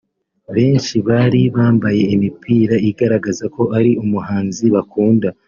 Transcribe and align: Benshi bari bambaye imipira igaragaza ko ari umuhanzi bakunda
Benshi 0.55 0.95
bari 1.07 1.41
bambaye 1.55 2.01
imipira 2.15 2.75
igaragaza 2.89 3.45
ko 3.55 3.61
ari 3.77 3.91
umuhanzi 4.03 4.65
bakunda 4.75 5.27